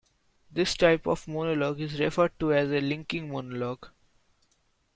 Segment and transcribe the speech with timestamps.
[0.51, 3.89] This type of monologue is referred to as a linking monologue.